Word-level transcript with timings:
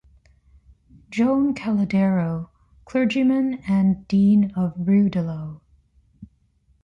Joan 1.11 1.53
Calderó, 1.53 2.49
clergyman 2.85 3.61
and 3.67 4.07
dean 4.07 4.49
of 4.55 4.73
Riudellots. 4.75 5.61